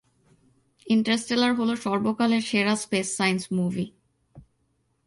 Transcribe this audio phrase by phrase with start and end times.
[0.87, 3.85] Interstellar হলো সর্বকালের সেরা স্পেস সাইন্স মুভি।